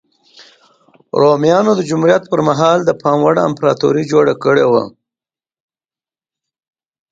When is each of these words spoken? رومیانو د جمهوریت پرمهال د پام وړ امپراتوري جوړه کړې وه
رومیانو 1.21 1.71
د 1.75 1.81
جمهوریت 1.89 2.23
پرمهال 2.31 2.79
د 2.83 2.91
پام 3.01 3.19
وړ 3.23 3.35
امپراتوري 3.49 4.03
جوړه 4.11 4.33
کړې 4.43 4.65
وه 4.71 4.85